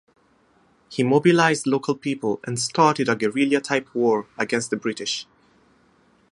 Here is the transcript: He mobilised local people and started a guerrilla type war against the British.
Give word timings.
He 0.89 1.03
mobilised 1.03 1.67
local 1.67 1.93
people 1.93 2.39
and 2.43 2.59
started 2.59 3.07
a 3.07 3.15
guerrilla 3.15 3.61
type 3.61 3.93
war 3.93 4.25
against 4.35 4.71
the 4.71 4.75
British. 4.75 5.27